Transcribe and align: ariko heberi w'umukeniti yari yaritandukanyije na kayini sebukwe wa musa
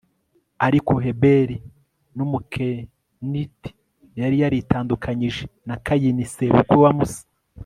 ariko 0.65 0.91
heberi 1.03 1.57
w'umukeniti 2.17 3.69
yari 4.19 4.35
yaritandukanyije 4.43 5.43
na 5.67 5.75
kayini 5.85 6.23
sebukwe 6.33 6.77
wa 6.85 6.93
musa 6.99 7.23